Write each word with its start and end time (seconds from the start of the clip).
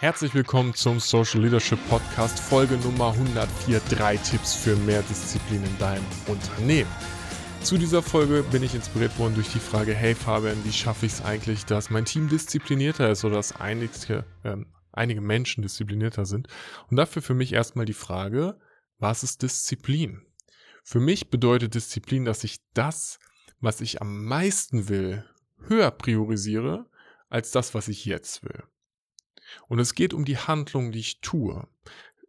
Herzlich 0.00 0.32
willkommen 0.32 0.72
zum 0.72 0.98
Social 0.98 1.42
Leadership 1.42 1.78
Podcast, 1.90 2.40
Folge 2.40 2.78
Nummer 2.78 3.12
104, 3.12 3.82
drei 3.90 4.16
Tipps 4.16 4.54
für 4.54 4.74
mehr 4.74 5.02
Disziplin 5.02 5.62
in 5.62 5.76
deinem 5.76 6.06
Unternehmen. 6.26 6.88
Zu 7.62 7.76
dieser 7.76 8.00
Folge 8.00 8.42
bin 8.50 8.62
ich 8.62 8.74
inspiriert 8.74 9.18
worden 9.18 9.34
durch 9.34 9.52
die 9.52 9.58
Frage, 9.58 9.92
hey 9.92 10.14
Fabian, 10.14 10.64
wie 10.64 10.72
schaffe 10.72 11.04
ich 11.04 11.12
es 11.12 11.22
eigentlich, 11.22 11.66
dass 11.66 11.90
mein 11.90 12.06
Team 12.06 12.30
disziplinierter 12.30 13.10
ist 13.10 13.26
oder 13.26 13.34
dass 13.34 13.60
einige, 13.60 14.24
äh, 14.42 14.56
einige 14.90 15.20
Menschen 15.20 15.60
disziplinierter 15.60 16.24
sind? 16.24 16.48
Und 16.90 16.96
dafür 16.96 17.20
für 17.20 17.34
mich 17.34 17.52
erstmal 17.52 17.84
die 17.84 17.92
Frage, 17.92 18.58
was 18.98 19.22
ist 19.22 19.42
Disziplin? 19.42 20.22
Für 20.82 21.00
mich 21.00 21.28
bedeutet 21.28 21.74
Disziplin, 21.74 22.24
dass 22.24 22.42
ich 22.42 22.56
das, 22.72 23.18
was 23.60 23.82
ich 23.82 24.00
am 24.00 24.24
meisten 24.24 24.88
will, 24.88 25.26
höher 25.68 25.90
priorisiere 25.90 26.86
als 27.28 27.50
das, 27.50 27.74
was 27.74 27.88
ich 27.88 28.06
jetzt 28.06 28.42
will. 28.44 28.62
Und 29.68 29.78
es 29.78 29.94
geht 29.94 30.14
um 30.14 30.24
die 30.24 30.38
Handlung, 30.38 30.92
die 30.92 31.00
ich 31.00 31.20
tue. 31.20 31.66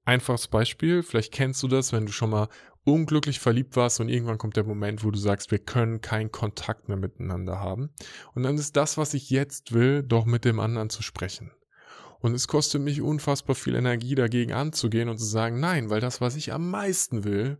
Einfaches 0.05 0.47
Beispiel, 0.47 1.03
vielleicht 1.03 1.33
kennst 1.33 1.61
du 1.63 1.67
das, 1.67 1.93
wenn 1.93 2.05
du 2.05 2.11
schon 2.11 2.31
mal 2.31 2.49
unglücklich 2.83 3.39
verliebt 3.39 3.75
warst 3.75 3.99
und 3.99 4.09
irgendwann 4.09 4.37
kommt 4.37 4.55
der 4.55 4.63
Moment, 4.63 5.03
wo 5.03 5.11
du 5.11 5.19
sagst, 5.19 5.51
wir 5.51 5.59
können 5.59 6.01
keinen 6.01 6.31
Kontakt 6.31 6.87
mehr 6.87 6.97
miteinander 6.97 7.59
haben. 7.59 7.91
Und 8.33 8.43
dann 8.43 8.55
ist 8.55 8.75
das, 8.75 8.97
was 8.97 9.13
ich 9.13 9.29
jetzt 9.29 9.73
will, 9.73 10.03
doch 10.03 10.25
mit 10.25 10.45
dem 10.45 10.59
anderen 10.59 10.89
zu 10.89 11.03
sprechen. 11.03 11.51
Und 12.19 12.33
es 12.33 12.47
kostet 12.47 12.81
mich 12.81 13.01
unfassbar 13.01 13.55
viel 13.55 13.75
Energie, 13.75 14.15
dagegen 14.15 14.53
anzugehen 14.53 15.09
und 15.09 15.17
zu 15.17 15.25
sagen, 15.25 15.59
nein, 15.59 15.89
weil 15.89 16.01
das, 16.01 16.21
was 16.21 16.35
ich 16.35 16.53
am 16.53 16.69
meisten 16.69 17.23
will, 17.23 17.59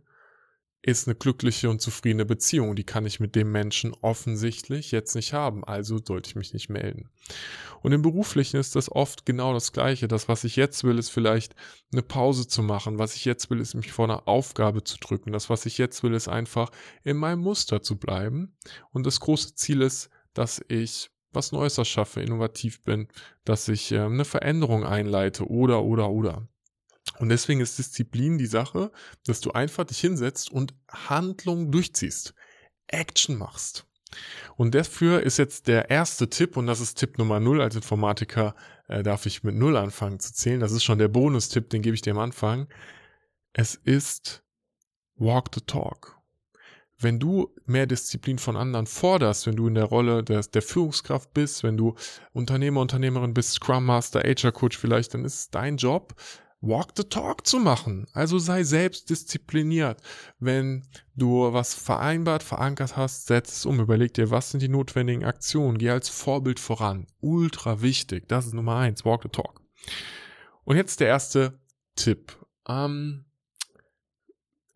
ist 0.84 1.06
eine 1.06 1.14
glückliche 1.14 1.70
und 1.70 1.80
zufriedene 1.80 2.24
Beziehung. 2.24 2.74
Die 2.74 2.84
kann 2.84 3.06
ich 3.06 3.20
mit 3.20 3.36
dem 3.36 3.52
Menschen 3.52 3.94
offensichtlich 4.00 4.90
jetzt 4.90 5.14
nicht 5.14 5.32
haben. 5.32 5.62
Also 5.64 6.00
sollte 6.04 6.28
ich 6.28 6.36
mich 6.36 6.52
nicht 6.52 6.68
melden. 6.68 7.08
Und 7.82 7.92
im 7.92 8.02
Beruflichen 8.02 8.58
ist 8.58 8.74
das 8.74 8.90
oft 8.90 9.24
genau 9.24 9.54
das 9.54 9.72
Gleiche. 9.72 10.08
Das, 10.08 10.28
was 10.28 10.42
ich 10.42 10.56
jetzt 10.56 10.82
will, 10.82 10.98
ist 10.98 11.10
vielleicht 11.10 11.54
eine 11.92 12.02
Pause 12.02 12.48
zu 12.48 12.62
machen. 12.62 12.98
Was 12.98 13.14
ich 13.14 13.24
jetzt 13.24 13.48
will, 13.48 13.60
ist 13.60 13.74
mich 13.74 13.92
vor 13.92 14.06
einer 14.06 14.26
Aufgabe 14.26 14.82
zu 14.82 14.98
drücken. 14.98 15.32
Das, 15.32 15.48
was 15.48 15.66
ich 15.66 15.78
jetzt 15.78 16.02
will, 16.02 16.14
ist 16.14 16.28
einfach 16.28 16.70
in 17.04 17.16
meinem 17.16 17.40
Muster 17.40 17.80
zu 17.80 17.96
bleiben. 17.96 18.56
Und 18.90 19.06
das 19.06 19.20
große 19.20 19.54
Ziel 19.54 19.82
ist, 19.82 20.10
dass 20.34 20.64
ich 20.68 21.10
was 21.32 21.52
Neues 21.52 21.78
erschaffe, 21.78 22.20
innovativ 22.20 22.82
bin, 22.82 23.08
dass 23.44 23.68
ich 23.68 23.92
äh, 23.92 24.00
eine 24.00 24.24
Veränderung 24.24 24.84
einleite 24.84 25.48
oder, 25.48 25.82
oder, 25.82 26.10
oder. 26.10 26.48
Und 27.18 27.28
deswegen 27.28 27.60
ist 27.60 27.78
Disziplin 27.78 28.38
die 28.38 28.46
Sache, 28.46 28.90
dass 29.26 29.40
du 29.40 29.52
einfach 29.52 29.84
dich 29.84 30.00
hinsetzt 30.00 30.50
und 30.50 30.74
Handlung 30.88 31.70
durchziehst. 31.70 32.34
Action 32.88 33.36
machst. 33.36 33.86
Und 34.56 34.74
dafür 34.74 35.22
ist 35.22 35.38
jetzt 35.38 35.68
der 35.68 35.90
erste 35.90 36.28
Tipp, 36.28 36.56
und 36.56 36.66
das 36.66 36.80
ist 36.80 36.98
Tipp 36.98 37.18
Nummer 37.18 37.40
null. 37.40 37.62
Als 37.62 37.76
Informatiker 37.76 38.54
äh, 38.88 39.02
darf 39.02 39.26
ich 39.26 39.42
mit 39.42 39.54
null 39.54 39.76
anfangen 39.76 40.20
zu 40.20 40.32
zählen. 40.32 40.60
Das 40.60 40.72
ist 40.72 40.84
schon 40.84 40.98
der 40.98 41.08
Bonustipp, 41.08 41.70
den 41.70 41.82
gebe 41.82 41.94
ich 41.94 42.02
dir 42.02 42.12
am 42.12 42.18
Anfang. 42.18 42.68
Es 43.52 43.74
ist 43.74 44.42
Walk 45.16 45.50
the 45.54 45.60
Talk. 45.60 46.18
Wenn 46.98 47.18
du 47.18 47.52
mehr 47.66 47.86
Disziplin 47.86 48.38
von 48.38 48.56
anderen 48.56 48.86
forderst, 48.86 49.46
wenn 49.46 49.56
du 49.56 49.66
in 49.66 49.74
der 49.74 49.84
Rolle 49.84 50.22
der, 50.22 50.40
der 50.42 50.62
Führungskraft 50.62 51.34
bist, 51.34 51.64
wenn 51.64 51.76
du 51.76 51.96
Unternehmer, 52.32 52.80
Unternehmerin 52.80 53.34
bist, 53.34 53.54
Scrum 53.54 53.84
Master, 53.84 54.20
HR 54.20 54.52
Coach 54.52 54.78
vielleicht, 54.78 55.14
dann 55.14 55.24
ist 55.24 55.34
es 55.34 55.50
dein 55.50 55.78
Job, 55.78 56.14
Walk 56.62 56.92
the 56.96 57.04
Talk 57.04 57.46
zu 57.46 57.58
machen. 57.58 58.06
Also 58.12 58.38
sei 58.38 58.62
selbst 58.62 59.10
diszipliniert. 59.10 60.00
Wenn 60.38 60.86
du 61.16 61.52
was 61.52 61.74
vereinbart, 61.74 62.42
verankert 62.42 62.96
hast, 62.96 63.26
setz 63.26 63.52
es 63.58 63.66
um. 63.66 63.80
Überleg 63.80 64.14
dir, 64.14 64.30
was 64.30 64.52
sind 64.52 64.60
die 64.60 64.68
notwendigen 64.68 65.24
Aktionen. 65.24 65.76
Geh 65.76 65.90
als 65.90 66.08
Vorbild 66.08 66.60
voran. 66.60 67.06
Ultra 67.20 67.82
wichtig. 67.82 68.28
Das 68.28 68.46
ist 68.46 68.54
Nummer 68.54 68.76
eins. 68.76 69.04
Walk 69.04 69.24
the 69.24 69.28
Talk. 69.28 69.60
Und 70.64 70.76
jetzt 70.76 71.00
der 71.00 71.08
erste 71.08 71.58
Tipp. 71.96 72.38
Ähm, 72.68 73.24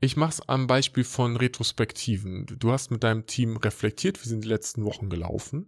ich 0.07 0.17
mache 0.17 0.31
es 0.31 0.49
am 0.49 0.67
Beispiel 0.67 1.05
von 1.05 1.37
Retrospektiven. 1.37 2.47
Du 2.59 2.73
hast 2.73 2.91
mit 2.91 3.05
deinem 3.05 3.27
Team 3.27 3.57
reflektiert, 3.57 4.23
wie 4.25 4.29
sind 4.29 4.45
die 4.45 4.49
letzten 4.49 4.85
Wochen 4.85 5.11
gelaufen 5.11 5.67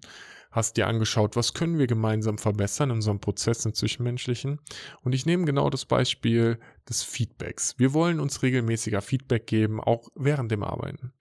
hast 0.50 0.76
dir 0.76 0.86
angeschaut, 0.86 1.36
was 1.36 1.54
können 1.54 1.78
wir 1.78 1.86
gemeinsam 1.86 2.38
verbessern 2.38 2.90
in 2.90 2.96
unserem 2.96 3.20
Prozess 3.20 3.64
im 3.64 3.74
Zwischenmenschlichen. 3.74 4.60
Und 5.02 5.14
ich 5.14 5.26
nehme 5.26 5.44
genau 5.44 5.70
das 5.70 5.84
Beispiel 5.84 6.58
des 6.88 7.02
Feedbacks. 7.02 7.78
Wir 7.78 7.92
wollen 7.92 8.20
uns 8.20 8.42
regelmäßiger 8.42 9.02
Feedback 9.02 9.46
geben, 9.46 9.80
auch 9.80 10.08
während 10.14 10.50
dem 10.50 10.62
Arbeiten. 10.62 11.12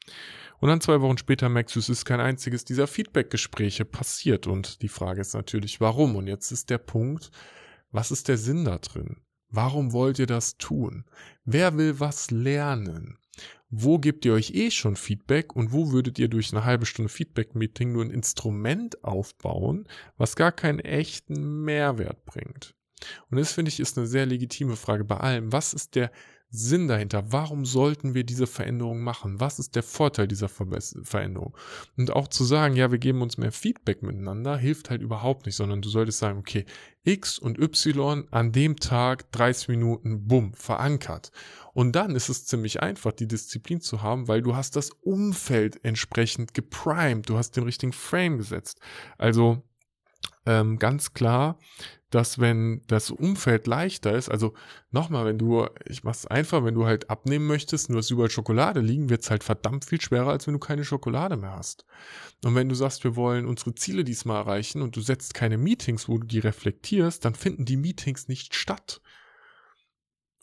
Und 0.59 0.70
dann 0.70 0.81
zwei 0.81 1.02
Wochen 1.02 1.18
später 1.18 1.50
merkst 1.50 1.75
du, 1.75 1.80
es 1.80 1.90
ist 1.90 2.06
kein 2.06 2.20
einziges 2.20 2.66
dieser 2.66 2.88
Feedback-Gespräche 2.88 3.86
passiert. 3.86 4.47
Und 4.47 4.81
die 4.81 4.88
Frage 4.88 5.22
ist 5.22 5.34
natürlich, 5.34 5.80
warum? 5.81 6.16
Und 6.16 6.28
jetzt 6.28 6.52
ist 6.52 6.70
der 6.70 6.80
Punkt, 6.80 7.30
was 7.91 8.12
ist 8.12 8.28
der 8.28 8.38
Sinn 8.38 8.66
da 8.66 8.80
drin? 8.80 9.18
Warum 9.50 9.94
wollt 9.94 10.19
ihr 10.19 10.28
das 10.28 10.58
tun? 10.58 11.06
Wer 11.46 11.78
will 11.78 12.00
was 12.00 12.31
lernen? 12.31 13.18
wo 13.69 14.00
gebt 14.00 14.24
ihr 14.25 14.34
euch 14.34 14.52
eh 14.53 14.72
schon 14.72 14.96
Feedback 14.96 15.56
und 15.56 15.74
wo 15.74 15.91
würdet 15.91 16.19
ihr 16.19 16.30
durch 16.30 16.53
eine 16.53 16.63
halbe 16.63 16.85
Stunde 16.85 17.09
Feedback-Meeting 17.09 17.91
nur 17.91 18.03
ein 18.06 18.12
Instrument 18.12 19.03
aufbauen, 19.03 19.88
was 20.18 20.35
gar 20.35 20.52
keinen 20.52 20.80
echten 20.80 21.63
Mehrwert 21.63 22.24
bringt. 22.25 22.75
Und 23.30 23.38
das 23.38 23.52
finde 23.52 23.69
ich 23.69 23.80
ist 23.80 23.97
eine 23.97 24.08
sehr 24.08 24.25
legitime 24.25 24.75
Frage 24.75 25.03
bei 25.03 25.18
allem. 25.18 25.52
Was 25.52 25.74
ist 25.74 25.96
der 25.96 26.12
Sinn 26.50 26.88
dahinter? 26.88 27.31
Warum 27.31 27.66
sollten 27.66 28.13
wir 28.13 28.24
diese 28.24 28.47
Veränderung 28.47 29.02
machen? 29.02 29.40
Was 29.40 29.59
ist 29.59 29.75
der 29.75 29.84
Vorteil 29.84 30.28
dieser 30.28 30.47
Veränderung? 30.47 31.56
Und 31.97 32.12
auch 32.12 32.28
zu 32.30 32.46
sagen, 32.46 32.75
ja, 32.75 32.90
wir 32.91 33.00
geben 33.00 33.22
uns 33.22 33.38
mehr 33.38 33.52
Feedback 33.52 34.02
miteinander, 34.02 34.58
hilft 34.58 34.90
halt 34.90 35.02
überhaupt 35.02 35.46
nicht, 35.46 35.56
sondern 35.56 35.81
du 35.81 35.90
solltest 35.90 36.19
sagen, 36.19 36.40
okay, 36.40 36.66
X 37.03 37.38
und 37.38 37.59
Y 37.59 38.28
an 38.31 38.52
dem 38.52 38.78
Tag 38.78 39.31
30 39.31 39.69
Minuten, 39.69 40.28
bumm, 40.28 40.53
verankert. 40.53 41.31
Und 41.74 41.96
dann 41.96 42.16
ist 42.16 42.30
es 42.30 42.46
ziemlich 42.46 42.81
einfach, 42.81 43.12
die 43.12 43.28
Disziplin 43.28 43.81
zu 43.81 44.02
haben, 44.02 44.28
weil 44.28 44.41
du 44.41 44.56
hast 44.56 44.75
das 44.75 44.90
Umfeld 44.90 45.84
entsprechend 45.84 46.53
geprimed, 46.53 47.29
du 47.29 47.38
hast 47.38 47.52
den 47.52 47.64
richtigen 47.64 47.94
Frame 47.94 48.38
gesetzt. 48.38 48.79
Also 49.18 49.62
ähm, 50.47 50.80
ganz 50.80 51.13
klar, 51.13 51.59
dass 52.09 52.40
wenn 52.40 52.81
das 52.88 53.12
Umfeld 53.12 53.68
leichter 53.68 54.16
ist, 54.16 54.30
also 54.30 54.53
nochmal, 54.91 55.25
wenn 55.25 55.38
du, 55.38 55.68
ich 55.85 56.06
mach's 56.06 56.25
einfach, 56.25 56.63
wenn 56.63 56.74
du 56.74 56.85
halt 56.85 57.09
abnehmen 57.09 57.46
möchtest, 57.47 57.90
nur 57.90 58.00
hast 58.00 58.12
überall 58.12 58.30
Schokolade 58.30 58.80
liegen, 58.80 59.09
wird's 59.09 59.30
halt 59.30 59.44
verdammt 59.44 59.84
viel 59.84 60.00
schwerer, 60.00 60.30
als 60.30 60.47
wenn 60.47 60.53
du 60.53 60.59
keine 60.59 60.85
Schokolade 60.85 61.35
mehr 61.35 61.52
hast. 61.52 61.85
Und 62.46 62.56
wenn 62.56 62.69
du 62.69 62.75
sagst, 62.75 63.03
wir 63.03 63.18
wollen 63.18 63.46
unsere 63.46 63.75
Ziele 63.75 64.06
diesmal 64.06 64.38
erreichen 64.38 64.81
und 64.81 64.96
du 64.96 65.02
setzt 65.02 65.34
keine 65.34 65.58
Meetings, 65.58 66.08
wo 66.08 66.18
du 66.18 66.25
die 66.25 66.40
reflektierst, 66.40 67.25
dann 67.25 67.35
finden 67.35 67.66
die 67.66 67.78
Meetings 67.78 68.29
nicht 68.29 68.56
statt. 68.56 69.02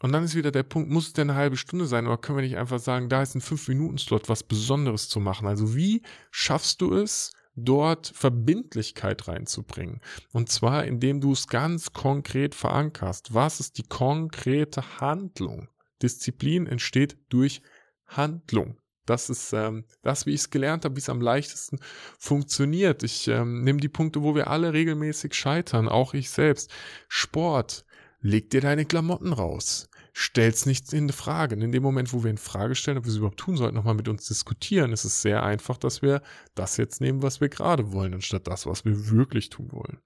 Und 0.00 0.12
dann 0.12 0.22
ist 0.22 0.34
wieder 0.34 0.50
der 0.50 0.65
Punkt, 0.65 0.91
muss 0.91 1.06
es 1.06 1.12
denn 1.15 1.31
eine 1.31 1.38
halbe 1.38 1.56
Stunde 1.56 1.86
sein 1.86 2.06
oder 2.06 2.19
können 2.19 2.36
wir 2.36 2.44
nicht 2.44 2.59
einfach 2.59 2.78
sagen, 2.78 3.09
da 3.09 3.22
ist 3.22 3.36
ein 3.36 3.41
5-Minuten-Slot, 3.41 4.28
was 4.28 4.42
Besonderes 4.42 5.09
zu 5.09 5.19
machen? 5.19 5.48
Also 5.48 5.75
wie 5.75 6.03
schaffst 6.31 6.82
du 6.82 6.94
es, 6.94 7.32
dort 7.56 8.09
Verbindlichkeit 8.15 9.28
reinzubringen. 9.28 10.00
Und 10.32 10.50
zwar, 10.50 10.84
indem 10.84 11.20
du 11.20 11.32
es 11.32 11.48
ganz 11.48 11.92
konkret 11.92 12.54
verankerst. 12.54 13.34
Was 13.34 13.60
ist 13.60 13.78
die 13.78 13.84
konkrete 13.84 15.00
Handlung? 15.00 15.69
Disziplin 16.03 16.66
entsteht 16.66 17.16
durch 17.28 17.62
Handlung. 18.06 18.78
Das 19.06 19.28
ist 19.28 19.53
ähm, 19.53 19.84
das, 20.03 20.25
wie 20.25 20.31
ich 20.31 20.41
es 20.41 20.50
gelernt 20.50 20.84
habe, 20.84 20.97
wie 20.97 21.00
es 21.00 21.10
am 21.10 21.20
leichtesten 21.20 21.78
funktioniert. 22.19 23.03
Ich 23.03 23.28
ähm, 23.28 23.62
nehme 23.62 23.81
die 23.81 23.88
Punkte, 23.88 24.22
wo 24.22 24.34
wir 24.34 24.48
alle 24.48 24.72
regelmäßig 24.72 25.34
scheitern, 25.34 25.88
auch 25.88 26.15
ich 26.15 26.31
selbst. 26.31 26.72
Sport, 27.09 27.84
leg 28.24 28.50
dir 28.50 28.60
deine 28.60 28.84
Klamotten 28.84 29.32
raus 29.32 29.88
stell's 30.16 30.64
nicht 30.64 30.92
in 30.92 31.10
Frage. 31.10 31.56
In 31.56 31.72
dem 31.72 31.82
Moment, 31.82 32.12
wo 32.12 32.22
wir 32.22 32.30
in 32.30 32.38
Frage 32.38 32.76
stellen, 32.76 32.98
ob 32.98 33.04
wir 33.04 33.10
es 33.10 33.16
überhaupt 33.16 33.40
tun 33.40 33.56
sollten, 33.56 33.74
nochmal 33.74 33.94
mit 33.94 34.08
uns 34.08 34.26
diskutieren, 34.26 34.92
ist 34.92 35.04
es 35.04 35.20
sehr 35.20 35.42
einfach, 35.42 35.76
dass 35.76 36.02
wir 36.02 36.22
das 36.54 36.76
jetzt 36.76 37.00
nehmen, 37.00 37.20
was 37.20 37.40
wir 37.40 37.48
gerade 37.48 37.92
wollen, 37.92 38.14
anstatt 38.14 38.46
das, 38.46 38.64
was 38.64 38.84
wir 38.84 39.10
wirklich 39.10 39.50
tun 39.50 39.72
wollen. 39.72 39.98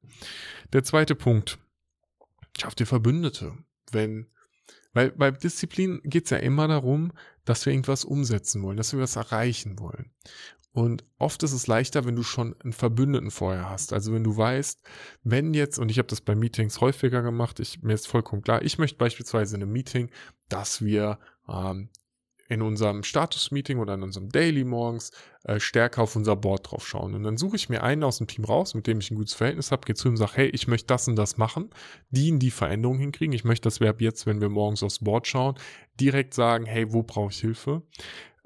Der 0.72 0.82
zweite 0.82 1.14
Punkt. 1.14 1.58
Schaff 2.58 2.74
dir 2.74 2.86
Verbündete. 2.86 3.52
Wenn, 3.92 4.26
weil 4.94 5.10
bei 5.12 5.30
Disziplin 5.30 6.00
geht's 6.04 6.30
ja 6.30 6.38
immer 6.38 6.66
darum, 6.66 7.12
dass 7.48 7.64
wir 7.64 7.72
irgendwas 7.72 8.04
umsetzen 8.04 8.62
wollen, 8.62 8.76
dass 8.76 8.92
wir 8.92 9.00
was 9.00 9.16
erreichen 9.16 9.78
wollen. 9.78 10.10
Und 10.72 11.04
oft 11.18 11.42
ist 11.42 11.52
es 11.52 11.66
leichter, 11.66 12.04
wenn 12.04 12.14
du 12.14 12.22
schon 12.22 12.54
einen 12.60 12.74
Verbündeten 12.74 13.30
vorher 13.30 13.70
hast. 13.70 13.92
Also 13.94 14.12
wenn 14.12 14.22
du 14.22 14.36
weißt, 14.36 14.82
wenn 15.24 15.54
jetzt, 15.54 15.78
und 15.78 15.90
ich 15.90 15.98
habe 15.98 16.08
das 16.08 16.20
bei 16.20 16.34
Meetings 16.34 16.82
häufiger 16.82 17.22
gemacht, 17.22 17.58
ich, 17.58 17.82
mir 17.82 17.94
ist 17.94 18.06
vollkommen 18.06 18.42
klar, 18.42 18.62
ich 18.62 18.78
möchte 18.78 18.98
beispielsweise 18.98 19.56
in 19.56 19.62
einem 19.62 19.72
Meeting, 19.72 20.10
dass 20.48 20.84
wir 20.84 21.18
ähm, 21.48 21.88
in 22.48 22.62
unserem 22.62 23.02
Status-Meeting 23.02 23.78
oder 23.78 23.94
in 23.94 24.02
unserem 24.02 24.30
Daily 24.30 24.64
morgens 24.64 25.12
äh, 25.44 25.60
stärker 25.60 26.02
auf 26.02 26.16
unser 26.16 26.34
Board 26.34 26.70
drauf 26.70 26.86
schauen. 26.86 27.14
Und 27.14 27.22
dann 27.22 27.36
suche 27.36 27.56
ich 27.56 27.68
mir 27.68 27.82
einen 27.82 28.02
aus 28.02 28.18
dem 28.18 28.26
Team 28.26 28.44
raus, 28.44 28.74
mit 28.74 28.86
dem 28.86 29.00
ich 29.00 29.10
ein 29.10 29.16
gutes 29.16 29.34
Verhältnis 29.34 29.70
habe, 29.70 29.84
gehe 29.84 29.94
zu 29.94 30.08
ihm 30.08 30.12
und 30.12 30.16
sage, 30.16 30.32
hey, 30.34 30.48
ich 30.48 30.66
möchte 30.66 30.86
das 30.86 31.08
und 31.08 31.16
das 31.16 31.36
machen, 31.36 31.70
die 32.10 32.28
in 32.28 32.38
die 32.38 32.50
Veränderung 32.50 32.98
hinkriegen. 32.98 33.34
Ich 33.34 33.44
möchte, 33.44 33.64
dass 33.64 33.80
wir 33.80 33.90
ab 33.90 34.00
jetzt, 34.00 34.26
wenn 34.26 34.40
wir 34.40 34.48
morgens 34.48 34.82
aufs 34.82 35.00
Board 35.00 35.26
schauen, 35.26 35.56
direkt 36.00 36.34
sagen, 36.34 36.64
hey, 36.66 36.92
wo 36.92 37.02
brauche 37.02 37.30
ich 37.30 37.40
Hilfe? 37.40 37.82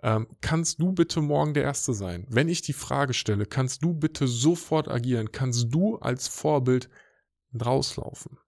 ähm, 0.02 0.26
kannst 0.40 0.80
du 0.80 0.92
bitte 0.92 1.20
morgen 1.20 1.54
der 1.54 1.62
Erste 1.62 1.94
sein? 1.94 2.26
Wenn 2.28 2.48
ich 2.48 2.62
die 2.62 2.72
Frage 2.72 3.14
stelle, 3.14 3.46
kannst 3.46 3.84
du 3.84 3.94
bitte 3.94 4.26
sofort 4.26 4.88
agieren? 4.88 5.30
Kannst 5.32 5.72
du 5.72 5.96
als 5.98 6.28
Vorbild 6.28 6.90
rauslaufen? 7.54 8.38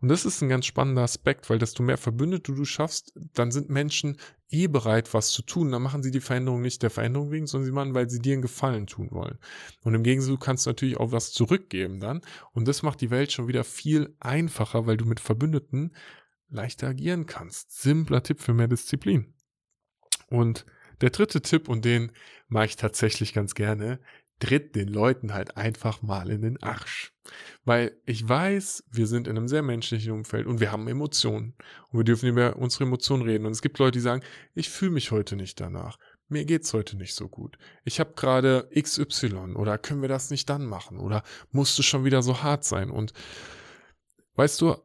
Und 0.00 0.08
das 0.08 0.24
ist 0.24 0.40
ein 0.42 0.48
ganz 0.48 0.66
spannender 0.66 1.02
Aspekt, 1.02 1.50
weil 1.50 1.58
desto 1.58 1.82
mehr 1.82 1.98
Verbündete 1.98 2.54
du 2.54 2.64
schaffst, 2.64 3.12
dann 3.34 3.50
sind 3.50 3.68
Menschen 3.68 4.16
eh 4.50 4.66
bereit, 4.66 5.12
was 5.14 5.30
zu 5.30 5.42
tun. 5.42 5.70
Dann 5.70 5.82
machen 5.82 6.02
sie 6.02 6.10
die 6.10 6.20
Veränderung 6.20 6.62
nicht 6.62 6.82
der 6.82 6.90
Veränderung 6.90 7.30
wegen, 7.30 7.46
sondern 7.46 7.66
sie 7.66 7.72
machen, 7.72 7.94
weil 7.94 8.08
sie 8.08 8.20
dir 8.20 8.34
einen 8.34 8.42
Gefallen 8.42 8.86
tun 8.86 9.08
wollen. 9.10 9.38
Und 9.82 9.94
im 9.94 10.02
Gegensatz 10.02 10.40
kannst 10.40 10.66
du 10.66 10.70
natürlich 10.70 10.96
auch 10.96 11.12
was 11.12 11.32
zurückgeben 11.32 12.00
dann. 12.00 12.22
Und 12.52 12.68
das 12.68 12.82
macht 12.82 13.00
die 13.00 13.10
Welt 13.10 13.32
schon 13.32 13.48
wieder 13.48 13.64
viel 13.64 14.14
einfacher, 14.20 14.86
weil 14.86 14.96
du 14.96 15.04
mit 15.04 15.20
Verbündeten 15.20 15.94
leichter 16.48 16.88
agieren 16.88 17.26
kannst. 17.26 17.80
Simpler 17.80 18.22
Tipp 18.22 18.40
für 18.40 18.54
mehr 18.54 18.68
Disziplin. 18.68 19.34
Und 20.30 20.64
der 21.00 21.10
dritte 21.10 21.40
Tipp, 21.40 21.68
und 21.68 21.84
den 21.84 22.12
mache 22.48 22.66
ich 22.66 22.76
tatsächlich 22.76 23.32
ganz 23.32 23.54
gerne, 23.54 24.00
tritt 24.40 24.76
den 24.76 24.88
Leuten 24.88 25.34
halt 25.34 25.56
einfach 25.56 26.02
mal 26.02 26.30
in 26.30 26.42
den 26.42 26.62
Arsch. 26.62 27.12
Weil 27.64 27.96
ich 28.06 28.26
weiß, 28.26 28.84
wir 28.90 29.06
sind 29.06 29.26
in 29.26 29.36
einem 29.36 29.48
sehr 29.48 29.62
menschlichen 29.62 30.12
Umfeld 30.12 30.46
und 30.46 30.60
wir 30.60 30.72
haben 30.72 30.88
Emotionen. 30.88 31.54
Und 31.90 31.98
wir 31.98 32.04
dürfen 32.04 32.28
über 32.28 32.56
unsere 32.56 32.84
Emotionen 32.84 33.22
reden. 33.22 33.46
Und 33.46 33.52
es 33.52 33.62
gibt 33.62 33.78
Leute, 33.78 33.98
die 33.98 34.00
sagen, 34.00 34.22
ich 34.54 34.70
fühle 34.70 34.92
mich 34.92 35.10
heute 35.10 35.36
nicht 35.36 35.60
danach. 35.60 35.98
Mir 36.28 36.44
geht's 36.44 36.72
heute 36.74 36.96
nicht 36.96 37.14
so 37.14 37.28
gut. 37.28 37.58
Ich 37.84 38.00
habe 38.00 38.12
gerade 38.14 38.68
XY 38.78 39.54
oder 39.54 39.78
können 39.78 40.02
wir 40.02 40.08
das 40.08 40.30
nicht 40.30 40.48
dann 40.48 40.66
machen? 40.66 40.98
Oder 40.98 41.22
musst 41.50 41.78
du 41.78 41.82
schon 41.82 42.04
wieder 42.04 42.22
so 42.22 42.42
hart 42.42 42.64
sein? 42.64 42.90
Und 42.90 43.12
weißt 44.34 44.60
du, 44.60 44.76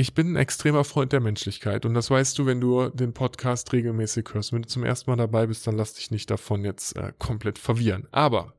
ich 0.00 0.14
bin 0.14 0.32
ein 0.32 0.36
extremer 0.36 0.84
Freund 0.84 1.12
der 1.12 1.20
Menschlichkeit 1.20 1.84
und 1.84 1.92
das 1.94 2.10
weißt 2.10 2.38
du, 2.38 2.46
wenn 2.46 2.60
du 2.60 2.88
den 2.88 3.12
Podcast 3.12 3.72
regelmäßig 3.72 4.28
hörst. 4.32 4.52
Wenn 4.52 4.62
du 4.62 4.68
zum 4.68 4.82
ersten 4.82 5.10
Mal 5.10 5.16
dabei 5.16 5.46
bist, 5.46 5.66
dann 5.66 5.76
lass 5.76 5.94
dich 5.94 6.10
nicht 6.10 6.30
davon 6.30 6.64
jetzt 6.64 6.96
äh, 6.96 7.12
komplett 7.18 7.58
verwirren. 7.58 8.08
Aber 8.10 8.54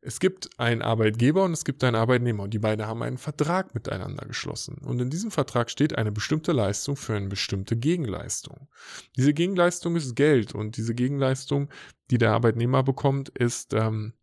es 0.00 0.18
gibt 0.18 0.58
einen 0.58 0.82
Arbeitgeber 0.82 1.44
und 1.44 1.52
es 1.52 1.64
gibt 1.64 1.84
einen 1.84 1.94
Arbeitnehmer 1.94 2.42
und 2.42 2.52
die 2.52 2.58
beiden 2.58 2.84
haben 2.84 3.04
einen 3.04 3.18
Vertrag 3.18 3.72
miteinander 3.74 4.26
geschlossen. 4.26 4.78
Und 4.78 5.00
in 5.00 5.10
diesem 5.10 5.30
Vertrag 5.30 5.70
steht 5.70 5.96
eine 5.96 6.10
bestimmte 6.10 6.50
Leistung 6.50 6.96
für 6.96 7.14
eine 7.14 7.28
bestimmte 7.28 7.76
Gegenleistung. 7.76 8.68
Diese 9.16 9.32
Gegenleistung 9.32 9.94
ist 9.94 10.16
Geld 10.16 10.52
und 10.52 10.76
diese 10.76 10.96
Gegenleistung, 10.96 11.70
die 12.10 12.18
der 12.18 12.32
Arbeitnehmer 12.32 12.82
bekommt, 12.82 13.28
ist 13.28 13.72
ähm, 13.72 14.14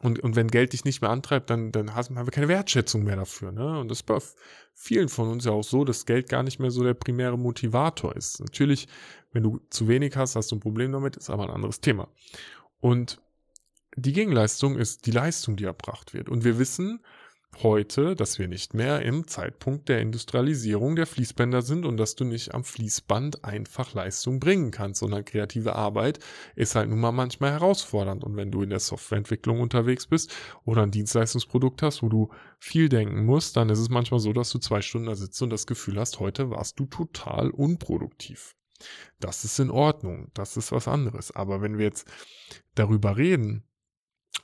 und, 0.00 0.20
und 0.20 0.36
wenn 0.36 0.48
Geld 0.48 0.72
dich 0.72 0.84
nicht 0.84 1.00
mehr 1.00 1.10
antreibt, 1.10 1.50
dann, 1.50 1.72
dann 1.72 1.94
haben 1.94 2.14
wir 2.14 2.26
keine 2.26 2.48
Wertschätzung 2.48 3.02
mehr 3.02 3.16
dafür. 3.16 3.50
Ne? 3.50 3.80
Und 3.80 3.88
das 3.88 3.98
ist 3.98 4.06
bei 4.06 4.18
vielen 4.74 5.08
von 5.08 5.28
uns 5.28 5.44
ja 5.44 5.52
auch 5.52 5.64
so, 5.64 5.84
dass 5.84 6.06
Geld 6.06 6.28
gar 6.28 6.42
nicht 6.42 6.60
mehr 6.60 6.70
so 6.70 6.84
der 6.84 6.94
primäre 6.94 7.36
Motivator 7.36 8.14
ist. 8.14 8.40
Natürlich, 8.40 8.86
wenn 9.32 9.42
du 9.42 9.60
zu 9.70 9.88
wenig 9.88 10.16
hast, 10.16 10.36
hast 10.36 10.52
du 10.52 10.56
ein 10.56 10.60
Problem 10.60 10.92
damit, 10.92 11.16
ist 11.16 11.30
aber 11.30 11.44
ein 11.44 11.50
anderes 11.50 11.80
Thema. 11.80 12.08
Und 12.80 13.20
die 13.96 14.12
Gegenleistung 14.12 14.76
ist 14.76 15.06
die 15.06 15.10
Leistung, 15.10 15.56
die 15.56 15.64
erbracht 15.64 16.14
wird. 16.14 16.28
Und 16.28 16.44
wir 16.44 16.58
wissen, 16.58 17.00
heute, 17.62 18.14
dass 18.14 18.38
wir 18.38 18.46
nicht 18.46 18.74
mehr 18.74 19.02
im 19.02 19.26
Zeitpunkt 19.26 19.88
der 19.88 20.00
Industrialisierung 20.00 20.96
der 20.96 21.06
Fließbänder 21.06 21.62
sind 21.62 21.86
und 21.86 21.96
dass 21.96 22.14
du 22.14 22.24
nicht 22.24 22.54
am 22.54 22.64
Fließband 22.64 23.44
einfach 23.44 23.94
Leistung 23.94 24.38
bringen 24.38 24.70
kannst, 24.70 25.00
sondern 25.00 25.24
kreative 25.24 25.74
Arbeit 25.74 26.20
ist 26.54 26.74
halt 26.74 26.88
nun 26.88 27.00
mal 27.00 27.12
manchmal 27.12 27.52
herausfordernd. 27.52 28.22
Und 28.22 28.36
wenn 28.36 28.50
du 28.50 28.62
in 28.62 28.70
der 28.70 28.80
Softwareentwicklung 28.80 29.60
unterwegs 29.60 30.06
bist 30.06 30.32
oder 30.64 30.82
ein 30.82 30.90
Dienstleistungsprodukt 30.90 31.82
hast, 31.82 32.02
wo 32.02 32.08
du 32.08 32.30
viel 32.58 32.88
denken 32.88 33.24
musst, 33.24 33.56
dann 33.56 33.70
ist 33.70 33.80
es 33.80 33.88
manchmal 33.88 34.20
so, 34.20 34.32
dass 34.32 34.50
du 34.50 34.58
zwei 34.58 34.82
Stunden 34.82 35.08
da 35.08 35.14
sitzt 35.14 35.42
und 35.42 35.50
das 35.50 35.66
Gefühl 35.66 35.98
hast, 35.98 36.20
heute 36.20 36.50
warst 36.50 36.78
du 36.78 36.86
total 36.86 37.50
unproduktiv. 37.50 38.54
Das 39.18 39.44
ist 39.44 39.58
in 39.58 39.70
Ordnung, 39.70 40.30
das 40.34 40.56
ist 40.56 40.70
was 40.70 40.86
anderes. 40.86 41.34
Aber 41.34 41.60
wenn 41.60 41.78
wir 41.78 41.86
jetzt 41.86 42.06
darüber 42.76 43.16
reden, 43.16 43.64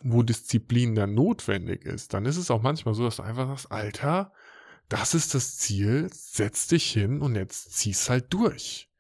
wo 0.03 0.23
Disziplin 0.23 0.95
dann 0.95 1.15
notwendig 1.15 1.85
ist, 1.85 2.15
dann 2.15 2.27
ist 2.27 2.37
es 2.37 2.51
auch 2.51 2.63
manchmal 2.63 2.95
so, 2.95 3.05
dass 3.05 3.17
du 3.17 3.23
einfach 3.23 3.49
sagst, 3.49 3.73
Alter, 3.73 4.33
das 4.89 5.15
ist 5.15 5.35
das 5.35 5.57
Ziel, 5.57 6.11
setz 6.13 6.67
dich 6.67 6.91
hin 6.91 7.21
und 7.21 7.37
jetzt 7.37 7.75
zieh's 7.75 8.11
halt 8.11 8.33
durch. 8.33 8.91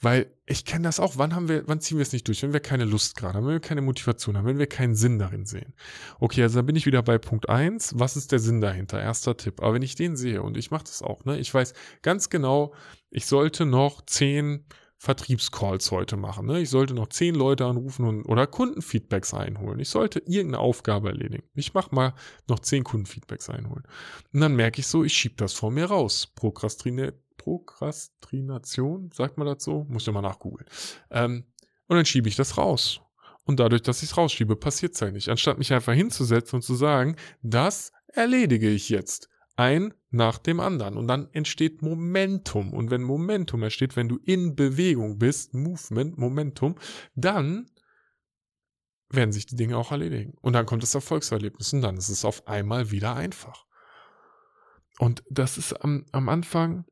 Weil 0.00 0.32
ich 0.46 0.64
kenne 0.64 0.84
das 0.84 0.98
auch. 0.98 1.18
Wann 1.18 1.34
haben 1.34 1.48
wir, 1.48 1.66
wann 1.68 1.80
ziehen 1.80 1.98
wir 1.98 2.02
es 2.02 2.12
nicht 2.12 2.26
durch? 2.26 2.42
Wenn 2.42 2.52
wir 2.52 2.60
keine 2.60 2.84
Lust 2.84 3.16
gerade 3.16 3.34
haben, 3.34 3.46
wenn 3.46 3.52
wir 3.52 3.60
keine 3.60 3.82
Motivation 3.82 4.36
haben, 4.36 4.46
wenn 4.46 4.58
wir 4.58 4.66
keinen 4.66 4.94
Sinn 4.94 5.18
darin 5.18 5.44
sehen. 5.44 5.74
Okay, 6.18 6.42
also 6.42 6.58
dann 6.58 6.66
bin 6.66 6.76
ich 6.76 6.86
wieder 6.86 7.02
bei 7.02 7.18
Punkt 7.18 7.48
eins. 7.48 7.92
Was 7.98 8.16
ist 8.16 8.32
der 8.32 8.38
Sinn 8.38 8.60
dahinter? 8.60 9.00
Erster 9.00 9.36
Tipp. 9.36 9.60
Aber 9.60 9.74
wenn 9.74 9.82
ich 9.82 9.94
den 9.94 10.16
sehe 10.16 10.42
und 10.42 10.56
ich 10.56 10.70
mache 10.70 10.84
das 10.84 11.02
auch, 11.02 11.24
ne, 11.24 11.38
ich 11.38 11.52
weiß 11.52 11.74
ganz 12.02 12.30
genau, 12.30 12.74
ich 13.10 13.26
sollte 13.26 13.66
noch 13.66 14.04
zehn 14.06 14.64
Vertriebscalls 15.00 15.92
heute 15.92 16.16
machen. 16.16 16.46
Ne? 16.46 16.60
Ich 16.60 16.70
sollte 16.70 16.92
noch 16.92 17.08
zehn 17.08 17.34
Leute 17.34 17.64
anrufen 17.66 18.04
und, 18.04 18.24
oder 18.24 18.48
Kundenfeedbacks 18.48 19.32
einholen. 19.32 19.78
Ich 19.78 19.90
sollte 19.90 20.18
irgendeine 20.18 20.58
Aufgabe 20.58 21.10
erledigen. 21.10 21.48
Ich 21.54 21.72
mache 21.72 21.94
mal 21.94 22.14
noch 22.48 22.58
zehn 22.58 22.82
Kundenfeedbacks 22.82 23.48
einholen. 23.48 23.84
Und 24.32 24.40
dann 24.40 24.56
merke 24.56 24.80
ich 24.80 24.88
so, 24.88 25.04
ich 25.04 25.12
schiebe 25.12 25.36
das 25.36 25.52
vor 25.52 25.70
mir 25.70 25.86
raus. 25.86 26.26
Prokrastine, 26.34 27.14
Prokrastination, 27.36 29.10
sagt 29.12 29.38
man 29.38 29.56
so? 29.60 29.84
Muss 29.88 30.06
ich 30.06 30.12
mal 30.12 30.20
nachgoogeln. 30.20 30.68
Ähm, 31.10 31.44
und 31.86 31.96
dann 31.96 32.04
schiebe 32.04 32.28
ich 32.28 32.34
das 32.34 32.58
raus. 32.58 33.00
Und 33.44 33.60
dadurch, 33.60 33.82
dass 33.82 34.02
ich 34.02 34.10
es 34.10 34.16
rausschiebe, 34.16 34.56
passiert 34.56 34.94
es 34.94 35.00
halt 35.00 35.14
nicht. 35.14 35.28
Anstatt 35.28 35.58
mich 35.58 35.72
einfach 35.72 35.94
hinzusetzen 35.94 36.56
und 36.56 36.62
zu 36.62 36.74
sagen, 36.74 37.14
das 37.40 37.92
erledige 38.08 38.68
ich 38.68 38.88
jetzt 38.88 39.28
ein 39.56 39.94
nach 40.10 40.38
dem 40.38 40.60
anderen. 40.60 40.96
Und 40.96 41.08
dann 41.08 41.28
entsteht 41.32 41.82
Momentum. 41.82 42.72
Und 42.72 42.90
wenn 42.90 43.02
Momentum 43.02 43.62
entsteht, 43.62 43.96
wenn 43.96 44.08
du 44.08 44.18
in 44.24 44.56
Bewegung 44.56 45.18
bist, 45.18 45.54
Movement, 45.54 46.18
Momentum, 46.18 46.76
dann 47.14 47.70
werden 49.10 49.32
sich 49.32 49.46
die 49.46 49.56
Dinge 49.56 49.76
auch 49.76 49.90
erledigen. 49.90 50.34
Und 50.40 50.52
dann 50.52 50.66
kommt 50.66 50.82
das 50.82 50.94
Erfolgserlebnis 50.94 51.72
und 51.72 51.82
dann 51.82 51.96
ist 51.96 52.08
es 52.08 52.24
auf 52.24 52.46
einmal 52.46 52.90
wieder 52.90 53.14
einfach. 53.14 53.66
Und 54.98 55.22
das 55.30 55.58
ist 55.58 55.72
am, 55.84 56.04
am 56.12 56.28
Anfang 56.28 56.84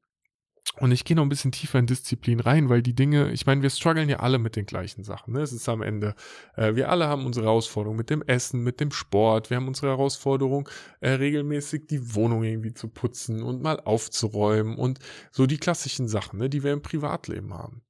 und 0.78 0.90
ich 0.90 1.04
gehe 1.04 1.16
noch 1.16 1.22
ein 1.22 1.28
bisschen 1.28 1.52
tiefer 1.52 1.78
in 1.78 1.86
Disziplin 1.86 2.40
rein, 2.40 2.68
weil 2.68 2.82
die 2.82 2.94
Dinge, 2.94 3.32
ich 3.32 3.46
meine, 3.46 3.62
wir 3.62 3.70
strugglen 3.70 4.08
ja 4.08 4.18
alle 4.18 4.38
mit 4.38 4.56
den 4.56 4.66
gleichen 4.66 5.04
Sachen. 5.04 5.32
Ne? 5.32 5.40
Es 5.40 5.52
ist 5.52 5.68
am 5.68 5.80
Ende, 5.80 6.14
äh, 6.56 6.74
wir 6.74 6.90
alle 6.90 7.06
haben 7.06 7.24
unsere 7.24 7.46
Herausforderung 7.46 7.96
mit 7.96 8.10
dem 8.10 8.22
Essen, 8.22 8.62
mit 8.62 8.80
dem 8.80 8.90
Sport. 8.90 9.48
Wir 9.48 9.56
haben 9.56 9.68
unsere 9.68 9.88
Herausforderung, 9.88 10.68
äh, 11.00 11.10
regelmäßig 11.10 11.86
die 11.86 12.14
Wohnung 12.14 12.44
irgendwie 12.44 12.74
zu 12.74 12.88
putzen 12.88 13.42
und 13.42 13.62
mal 13.62 13.80
aufzuräumen 13.80 14.76
und 14.76 14.98
so 15.30 15.46
die 15.46 15.58
klassischen 15.58 16.08
Sachen, 16.08 16.38
ne, 16.38 16.50
die 16.50 16.62
wir 16.62 16.72
im 16.72 16.82
Privatleben 16.82 17.54
haben. 17.54 17.82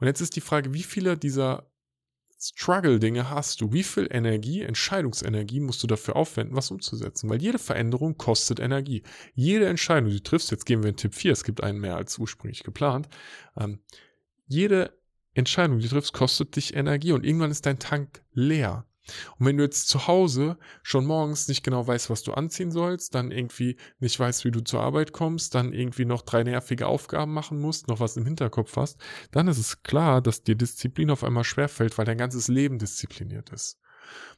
Und 0.00 0.06
jetzt 0.06 0.20
ist 0.20 0.34
die 0.34 0.40
Frage, 0.40 0.74
wie 0.74 0.82
viele 0.82 1.16
dieser 1.16 1.71
Struggle-Dinge 2.42 3.30
hast 3.30 3.60
du? 3.60 3.72
Wie 3.72 3.82
viel 3.82 4.08
Energie, 4.10 4.62
Entscheidungsenergie 4.62 5.60
musst 5.60 5.82
du 5.82 5.86
dafür 5.86 6.16
aufwenden, 6.16 6.56
was 6.56 6.70
umzusetzen? 6.70 7.30
Weil 7.30 7.40
jede 7.40 7.58
Veränderung 7.58 8.16
kostet 8.16 8.58
Energie. 8.58 9.02
Jede 9.34 9.66
Entscheidung, 9.66 10.10
die 10.10 10.16
du 10.16 10.22
triffst, 10.22 10.50
jetzt 10.50 10.66
gehen 10.66 10.82
wir 10.82 10.90
in 10.90 10.96
Tipp 10.96 11.14
4, 11.14 11.32
es 11.32 11.44
gibt 11.44 11.62
einen 11.62 11.78
mehr 11.78 11.96
als 11.96 12.18
ursprünglich 12.18 12.64
geplant, 12.64 13.08
ähm, 13.56 13.80
jede 14.46 14.98
Entscheidung, 15.34 15.78
die 15.78 15.88
du 15.88 15.94
triffst, 15.94 16.12
kostet 16.12 16.56
dich 16.56 16.74
Energie 16.74 17.12
und 17.12 17.24
irgendwann 17.24 17.50
ist 17.50 17.64
dein 17.64 17.78
Tank 17.78 18.22
leer. 18.32 18.86
Und 19.38 19.46
wenn 19.46 19.56
du 19.56 19.64
jetzt 19.64 19.88
zu 19.88 20.06
Hause 20.06 20.58
schon 20.82 21.06
morgens 21.06 21.48
nicht 21.48 21.62
genau 21.62 21.86
weißt, 21.86 22.10
was 22.10 22.22
du 22.22 22.32
anziehen 22.32 22.70
sollst, 22.70 23.14
dann 23.14 23.30
irgendwie 23.30 23.76
nicht 23.98 24.18
weißt, 24.18 24.44
wie 24.44 24.50
du 24.50 24.60
zur 24.60 24.80
Arbeit 24.80 25.12
kommst, 25.12 25.54
dann 25.54 25.72
irgendwie 25.72 26.04
noch 26.04 26.22
drei 26.22 26.44
nervige 26.44 26.86
Aufgaben 26.86 27.32
machen 27.32 27.58
musst, 27.60 27.88
noch 27.88 28.00
was 28.00 28.16
im 28.16 28.24
Hinterkopf 28.24 28.76
hast, 28.76 29.00
dann 29.32 29.48
ist 29.48 29.58
es 29.58 29.82
klar, 29.82 30.20
dass 30.20 30.44
dir 30.44 30.54
Disziplin 30.54 31.10
auf 31.10 31.24
einmal 31.24 31.44
schwerfällt, 31.44 31.98
weil 31.98 32.04
dein 32.04 32.18
ganzes 32.18 32.48
Leben 32.48 32.78
diszipliniert 32.78 33.50
ist. 33.50 33.78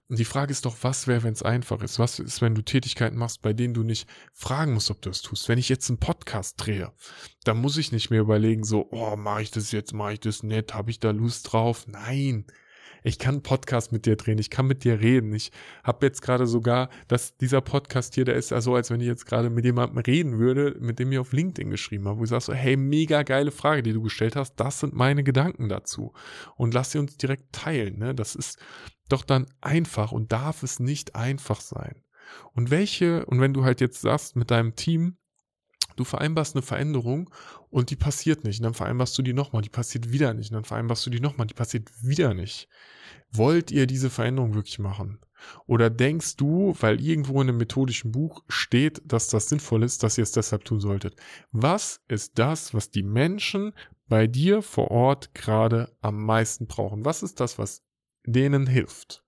Und 0.08 0.18
die 0.18 0.24
Frage 0.24 0.52
ist 0.52 0.66
doch, 0.66 0.76
was 0.82 1.06
wäre, 1.06 1.22
wenn 1.22 1.32
es 1.32 1.42
einfach 1.42 1.82
ist? 1.82 1.98
Was 1.98 2.18
ist, 2.18 2.42
wenn 2.42 2.54
du 2.54 2.62
Tätigkeiten 2.62 3.16
machst, 3.16 3.40
bei 3.42 3.52
denen 3.52 3.74
du 3.74 3.82
nicht 3.82 4.08
fragen 4.32 4.74
musst, 4.74 4.90
ob 4.90 5.00
du 5.00 5.10
es 5.10 5.22
tust? 5.22 5.48
Wenn 5.48 5.58
ich 5.58 5.68
jetzt 5.68 5.88
einen 5.88 5.98
Podcast 5.98 6.56
drehe, 6.58 6.92
dann 7.44 7.58
muss 7.58 7.78
ich 7.78 7.90
nicht 7.90 8.10
mehr 8.10 8.20
überlegen, 8.20 8.64
so, 8.64 8.88
oh, 8.90 9.16
mache 9.16 9.42
ich 9.42 9.50
das 9.50 9.72
jetzt, 9.72 9.94
mache 9.94 10.14
ich 10.14 10.20
das 10.20 10.42
nett, 10.42 10.74
habe 10.74 10.90
ich 10.90 11.00
da 11.00 11.10
Lust 11.10 11.52
drauf? 11.52 11.86
Nein, 11.86 12.46
ich 13.04 13.18
kann 13.18 13.42
Podcast 13.42 13.92
mit 13.92 14.06
dir 14.06 14.16
drehen, 14.16 14.38
ich 14.38 14.48
kann 14.48 14.66
mit 14.66 14.82
dir 14.82 14.98
reden. 14.98 15.34
Ich 15.34 15.52
habe 15.84 16.06
jetzt 16.06 16.22
gerade 16.22 16.46
sogar, 16.46 16.88
dass 17.06 17.36
dieser 17.36 17.60
Podcast 17.60 18.14
hier, 18.14 18.24
der 18.24 18.34
ist 18.34 18.50
ja 18.50 18.62
so, 18.62 18.74
als 18.74 18.90
wenn 18.90 19.00
ich 19.00 19.06
jetzt 19.06 19.26
gerade 19.26 19.50
mit 19.50 19.66
jemandem 19.66 19.98
reden 19.98 20.38
würde, 20.38 20.74
mit 20.80 20.98
dem 20.98 21.12
ich 21.12 21.18
auf 21.18 21.32
LinkedIn 21.32 21.70
geschrieben 21.70 22.08
habe, 22.08 22.18
wo 22.18 22.24
ich 22.24 22.30
sage 22.30 22.42
so, 22.42 22.54
hey, 22.54 22.78
mega 22.78 23.22
geile 23.22 23.50
Frage, 23.50 23.82
die 23.82 23.92
du 23.92 24.00
gestellt 24.00 24.36
hast, 24.36 24.56
das 24.56 24.80
sind 24.80 24.94
meine 24.94 25.22
Gedanken 25.22 25.68
dazu. 25.68 26.14
Und 26.56 26.72
lass 26.72 26.92
sie 26.92 26.98
uns 26.98 27.18
direkt 27.18 27.52
teilen. 27.52 27.98
Ne? 27.98 28.14
Das 28.14 28.34
ist 28.34 28.58
doch 29.10 29.22
dann 29.22 29.46
einfach 29.60 30.10
und 30.10 30.32
darf 30.32 30.62
es 30.62 30.80
nicht 30.80 31.14
einfach 31.14 31.60
sein. 31.60 32.02
Und 32.54 32.70
welche, 32.70 33.26
und 33.26 33.38
wenn 33.38 33.52
du 33.52 33.64
halt 33.64 33.82
jetzt 33.82 34.00
sagst 34.00 34.34
mit 34.34 34.50
deinem 34.50 34.76
Team, 34.76 35.18
Du 35.96 36.04
vereinbarst 36.04 36.54
eine 36.54 36.62
Veränderung 36.62 37.30
und 37.70 37.90
die 37.90 37.96
passiert 37.96 38.44
nicht. 38.44 38.60
Und 38.60 38.64
dann 38.64 38.74
vereinbarst 38.74 39.16
du 39.18 39.22
die 39.22 39.32
nochmal, 39.32 39.62
die 39.62 39.68
passiert 39.68 40.12
wieder 40.12 40.34
nicht. 40.34 40.50
Und 40.50 40.56
dann 40.56 40.64
vereinbarst 40.64 41.06
du 41.06 41.10
die 41.10 41.20
nochmal, 41.20 41.46
die 41.46 41.54
passiert 41.54 41.90
wieder 42.02 42.34
nicht. 42.34 42.68
Wollt 43.30 43.70
ihr 43.70 43.86
diese 43.86 44.10
Veränderung 44.10 44.54
wirklich 44.54 44.78
machen? 44.78 45.18
Oder 45.66 45.90
denkst 45.90 46.36
du, 46.36 46.74
weil 46.80 47.00
irgendwo 47.00 47.40
in 47.42 47.48
einem 47.48 47.58
methodischen 47.58 48.12
Buch 48.12 48.42
steht, 48.48 49.02
dass 49.04 49.28
das 49.28 49.48
sinnvoll 49.48 49.82
ist, 49.82 50.02
dass 50.02 50.18
ihr 50.18 50.22
es 50.22 50.32
deshalb 50.32 50.64
tun 50.64 50.80
solltet? 50.80 51.16
Was 51.52 52.00
ist 52.08 52.38
das, 52.38 52.74
was 52.74 52.90
die 52.90 53.02
Menschen 53.02 53.72
bei 54.08 54.26
dir 54.26 54.62
vor 54.62 54.90
Ort 54.90 55.34
gerade 55.34 55.94
am 56.00 56.24
meisten 56.24 56.66
brauchen? 56.66 57.04
Was 57.04 57.22
ist 57.22 57.40
das, 57.40 57.58
was 57.58 57.82
denen 58.26 58.66
hilft? 58.66 59.22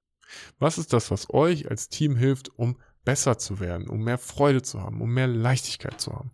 Was 0.59 0.79
ist 0.79 0.93
das, 0.93 1.11
was 1.11 1.31
euch 1.31 1.71
als 1.71 1.89
Team 1.89 2.17
hilft, 2.17 2.49
um 2.59 2.79
besser 3.07 3.39
zu 3.39 3.61
werden, 3.61 3.89
um 3.89 4.05
mehr 4.05 4.19
Freude 4.19 4.61
zu 4.61 4.83
haben, 4.83 5.01
um 5.01 5.15
mehr 5.15 5.27
Leichtigkeit 5.27 5.99
zu 5.99 6.13
haben. 6.13 6.31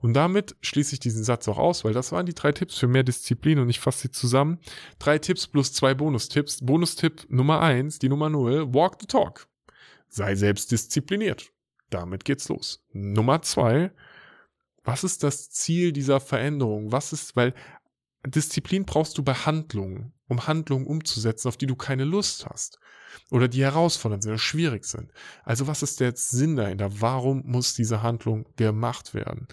Und 0.00 0.14
damit 0.14 0.56
schließe 0.60 0.94
ich 0.94 1.00
diesen 1.00 1.24
Satz 1.24 1.48
auch 1.48 1.58
aus, 1.58 1.84
weil 1.84 1.92
das 1.92 2.12
waren 2.12 2.26
die 2.26 2.34
drei 2.34 2.52
Tipps 2.52 2.76
für 2.78 2.88
mehr 2.88 3.02
Disziplin 3.02 3.58
und 3.58 3.70
ich 3.70 3.80
fasse 3.80 4.02
sie 4.02 4.10
zusammen. 4.10 4.58
Drei 4.98 5.18
Tipps 5.18 5.46
plus 5.46 5.72
zwei 5.72 5.94
Bonustipps. 5.94 6.64
Bonustipp 6.64 7.26
Nummer 7.30 7.60
eins, 7.60 7.98
die 7.98 8.08
Nummer 8.08 8.28
null, 8.28 8.74
walk 8.74 8.96
the 9.00 9.06
talk. 9.06 9.46
Sei 10.08 10.34
selbst 10.34 10.72
diszipliniert. 10.72 11.52
Damit 11.90 12.24
geht's 12.24 12.48
los. 12.48 12.82
Nummer 12.92 13.42
zwei, 13.42 13.92
was 14.84 15.04
ist 15.04 15.22
das 15.22 15.50
Ziel 15.50 15.92
dieser 15.92 16.20
Veränderung? 16.20 16.92
Was 16.92 17.12
ist, 17.12 17.36
weil 17.36 17.54
Disziplin 18.26 18.84
brauchst 18.84 19.16
du 19.18 19.22
bei 19.22 19.34
Handlungen, 19.34 20.12
um 20.28 20.46
Handlungen 20.46 20.86
umzusetzen, 20.86 21.48
auf 21.48 21.56
die 21.56 21.66
du 21.66 21.76
keine 21.76 22.04
Lust 22.04 22.46
hast. 22.46 22.78
Oder 23.30 23.48
die 23.48 23.62
herausfordernd 23.62 24.22
sind 24.22 24.32
oder 24.32 24.38
schwierig 24.38 24.84
sind. 24.84 25.12
Also 25.44 25.66
was 25.66 25.82
ist 25.82 26.00
der 26.00 26.14
Sinn 26.16 26.56
dahinter? 26.56 27.00
Warum 27.00 27.42
muss 27.46 27.74
diese 27.74 28.02
Handlung 28.02 28.46
gemacht 28.56 29.14
werden? 29.14 29.46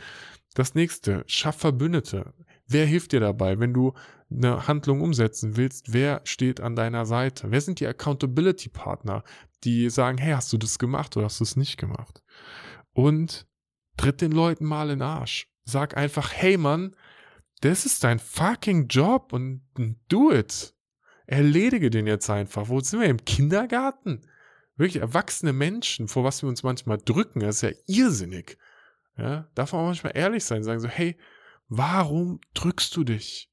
Das 0.54 0.74
nächste, 0.74 1.24
schaff 1.28 1.58
Verbündete. 1.58 2.34
Wer 2.68 2.86
hilft 2.86 3.12
dir 3.12 3.20
dabei, 3.20 3.60
wenn 3.60 3.74
du 3.74 3.94
eine 4.30 4.68
Handlung 4.68 5.02
umsetzen 5.02 5.56
willst? 5.56 5.94
Wer 5.94 6.22
steht 6.24 6.60
an 6.60 6.76
deiner 6.76 7.06
Seite? 7.06 7.52
Wer 7.52 7.62
sind 7.62 7.80
die 7.80 7.88
Accountability 7.88 8.70
Partner, 8.70 9.24
die 9.64 9.90
sagen, 9.90 10.18
hey, 10.18 10.34
hast 10.34 10.52
du 10.52 10.58
das 10.58 10.80
gemacht 10.80 11.16
oder 11.16 11.28
hast 11.28 11.40
du 11.40 11.44
es 11.44 11.56
nicht 11.56 11.78
gemacht? 11.78 12.24
Und 12.94 13.48
tritt 13.98 14.22
den 14.22 14.32
Leuten 14.32 14.66
mal 14.66 14.90
in 14.90 15.00
den 15.00 15.08
Arsch. 15.08 15.48
Sag 15.66 15.98
einfach, 15.98 16.34
hey 16.34 16.58
Mann, 16.58 16.96
das 17.62 17.86
ist 17.86 18.04
dein 18.04 18.20
fucking 18.20 18.88
Job 18.88 19.34
und 19.34 19.62
do 20.10 20.32
it. 20.32 20.74
Erledige 21.28 21.90
den 21.90 22.08
jetzt 22.08 22.30
einfach. 22.30 22.70
Wo 22.70 22.80
sind 22.80 23.02
wir? 23.02 23.08
Im 23.08 23.24
Kindergarten? 23.24 24.22
Wirklich 24.78 25.02
erwachsene 25.02 25.54
Menschen, 25.54 26.08
vor 26.08 26.24
was 26.24 26.42
wir 26.42 26.50
uns 26.50 26.64
manchmal 26.64 26.98
drücken, 26.98 27.42
das 27.42 27.58
ist 27.58 27.62
ja 27.64 27.72
irrsinnig. 27.88 28.58
Ja, 29.18 29.50
darf 29.56 29.74
man 29.74 29.86
manchmal 29.86 30.16
ehrlich 30.16 30.46
sein, 30.46 30.64
sagen 30.64 30.80
so, 30.80 30.88
hey, 30.88 31.18
warum 31.68 32.40
drückst 32.54 32.96
du 32.96 33.04
dich? 33.04 33.52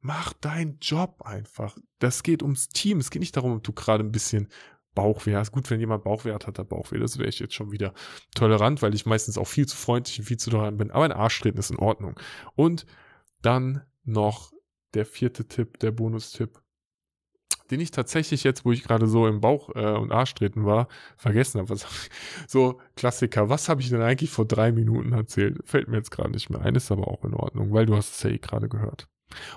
Mach 0.00 0.32
deinen 0.34 0.78
Job 0.80 1.22
einfach. 1.22 1.76
Das 1.98 2.22
geht 2.22 2.42
ums 2.42 2.68
Team. 2.68 2.98
Es 2.98 3.10
geht 3.10 3.20
nicht 3.20 3.36
darum, 3.36 3.56
ob 3.56 3.64
du 3.64 3.72
gerade 3.72 4.04
ein 4.04 4.12
bisschen 4.12 4.48
Bauchweh 4.94 5.34
hast. 5.34 5.52
Gut, 5.52 5.70
wenn 5.70 5.80
jemand 5.80 6.04
Bauchweh 6.04 6.32
hat, 6.32 6.46
hat 6.46 6.58
er 6.58 6.64
Bauchweh. 6.64 6.98
Das 6.98 7.18
wäre 7.18 7.28
ich 7.28 7.38
jetzt 7.38 7.54
schon 7.54 7.70
wieder 7.70 7.92
tolerant, 8.34 8.82
weil 8.82 8.94
ich 8.94 9.06
meistens 9.06 9.36
auch 9.36 9.46
viel 9.46 9.66
zu 9.66 9.76
freundlich 9.76 10.18
und 10.18 10.24
viel 10.26 10.38
zu 10.38 10.50
tolerant 10.50 10.78
bin. 10.78 10.90
Aber 10.90 11.04
ein 11.04 11.12
Arschtreten 11.12 11.58
ist 11.58 11.70
in 11.70 11.78
Ordnung. 11.78 12.18
Und 12.54 12.86
dann 13.42 13.82
noch 14.04 14.52
der 14.94 15.06
vierte 15.06 15.46
Tipp, 15.48 15.78
der 15.80 15.92
Bonustipp, 15.92 16.60
den 17.70 17.80
ich 17.80 17.90
tatsächlich 17.90 18.44
jetzt, 18.44 18.64
wo 18.64 18.72
ich 18.72 18.82
gerade 18.82 19.06
so 19.06 19.26
im 19.26 19.40
Bauch 19.40 19.70
äh, 19.74 19.96
und 19.96 20.12
Arsch 20.12 20.34
treten 20.34 20.64
war, 20.64 20.88
vergessen 21.16 21.60
habe. 21.60 21.76
so 22.48 22.80
Klassiker, 22.96 23.48
was 23.48 23.68
habe 23.68 23.80
ich 23.80 23.90
denn 23.90 24.02
eigentlich 24.02 24.30
vor 24.30 24.44
drei 24.44 24.72
Minuten 24.72 25.12
erzählt? 25.12 25.58
Fällt 25.64 25.88
mir 25.88 25.96
jetzt 25.96 26.10
gerade 26.10 26.30
nicht 26.30 26.50
mehr 26.50 26.62
ein, 26.62 26.74
ist 26.74 26.90
aber 26.90 27.08
auch 27.08 27.24
in 27.24 27.34
Ordnung, 27.34 27.72
weil 27.72 27.86
du 27.86 27.96
hast 27.96 28.14
es 28.14 28.22
ja 28.22 28.30
eh 28.30 28.38
gerade 28.38 28.68
gehört. 28.68 29.08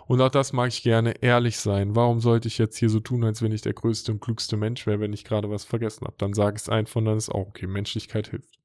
Und 0.05 0.21
auch 0.21 0.29
das 0.29 0.53
mag 0.53 0.67
ich 0.67 0.83
gerne 0.83 1.15
ehrlich 1.21 1.57
sein. 1.57 1.95
Warum 1.95 2.19
sollte 2.19 2.47
ich 2.47 2.59
jetzt 2.59 2.77
hier 2.77 2.89
so 2.89 2.99
tun, 2.99 3.23
als 3.23 3.41
wenn 3.41 3.51
ich 3.51 3.61
der 3.61 3.73
größte 3.73 4.11
und 4.11 4.21
klügste 4.21 4.55
Mensch 4.55 4.85
wäre, 4.85 4.99
wenn 4.99 5.13
ich 5.13 5.23
gerade 5.23 5.49
was 5.49 5.65
vergessen 5.65 6.05
habe? 6.05 6.15
Dann 6.19 6.33
sage 6.33 6.57
ich 6.57 6.61
es 6.61 6.69
einfach 6.69 6.97
und 6.97 7.05
dann 7.05 7.17
ist 7.17 7.29
auch 7.29 7.47
okay. 7.47 7.65
Menschlichkeit 7.65 8.27
hilft. 8.27 8.59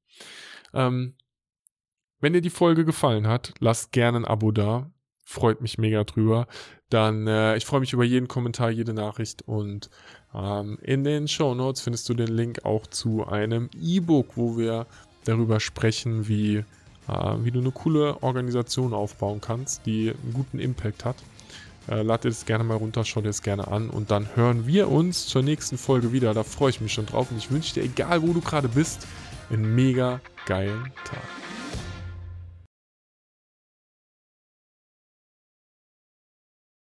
Ähm, 0.71 1.15
wenn 2.19 2.33
dir 2.33 2.41
die 2.41 2.51
Folge 2.51 2.85
gefallen 2.85 3.27
hat, 3.27 3.53
lass 3.59 3.89
gerne 3.89 4.19
ein 4.19 4.25
Abo 4.25 4.51
da 4.51 4.91
freut 5.29 5.61
mich 5.61 5.77
mega 5.77 6.03
drüber. 6.03 6.47
Dann, 6.89 7.27
äh, 7.27 7.55
ich 7.55 7.65
freue 7.65 7.81
mich 7.81 7.93
über 7.93 8.03
jeden 8.03 8.27
Kommentar, 8.27 8.71
jede 8.71 8.93
Nachricht 8.93 9.43
und 9.47 9.89
ähm, 10.33 10.77
in 10.81 11.03
den 11.03 11.27
Show 11.27 11.53
Notes 11.53 11.81
findest 11.81 12.09
du 12.09 12.13
den 12.13 12.29
Link 12.29 12.65
auch 12.65 12.87
zu 12.87 13.27
einem 13.27 13.69
E-Book, 13.79 14.35
wo 14.35 14.57
wir 14.57 14.87
darüber 15.25 15.59
sprechen, 15.59 16.27
wie, 16.27 16.57
äh, 16.57 16.63
wie 17.39 17.51
du 17.51 17.59
eine 17.59 17.71
coole 17.71 18.23
Organisation 18.23 18.93
aufbauen 18.93 19.39
kannst, 19.39 19.85
die 19.85 20.09
einen 20.09 20.33
guten 20.33 20.59
Impact 20.59 21.05
hat. 21.05 21.15
Äh, 21.87 22.01
lad 22.01 22.23
dir 22.23 22.29
das 22.29 22.45
gerne 22.45 22.63
mal 22.63 22.77
runter, 22.77 23.03
schau 23.05 23.21
dir 23.21 23.27
das 23.27 23.41
gerne 23.41 23.67
an 23.67 23.89
und 23.89 24.11
dann 24.11 24.35
hören 24.35 24.67
wir 24.67 24.89
uns 24.89 25.27
zur 25.27 25.43
nächsten 25.43 25.77
Folge 25.77 26.11
wieder. 26.11 26.33
Da 26.33 26.43
freue 26.43 26.71
ich 26.71 26.81
mich 26.81 26.93
schon 26.93 27.05
drauf 27.05 27.31
und 27.31 27.37
ich 27.37 27.51
wünsche 27.51 27.75
dir, 27.75 27.83
egal 27.83 28.21
wo 28.21 28.33
du 28.33 28.41
gerade 28.41 28.67
bist, 28.67 29.07
einen 29.49 29.75
mega 29.75 30.21
geilen 30.45 30.91
Tag. 31.05 31.38